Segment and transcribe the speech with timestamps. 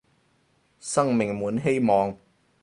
[0.79, 2.17] 生命滿希望